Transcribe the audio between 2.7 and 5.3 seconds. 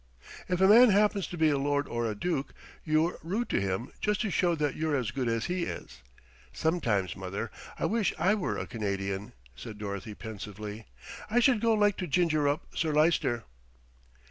you're rude to him just to show that you're as good